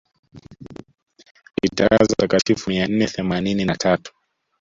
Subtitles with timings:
[1.61, 4.13] alitangaza watakatifu mia nne themanini na tatu